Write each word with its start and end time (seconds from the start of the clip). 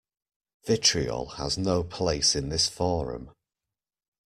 Vitriol 0.65 1.35
has 1.35 1.59
no 1.59 1.83
place 1.83 2.35
in 2.35 2.49
this 2.49 2.67
forum. 2.67 3.29